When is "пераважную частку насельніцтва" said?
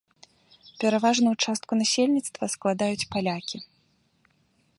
0.83-2.43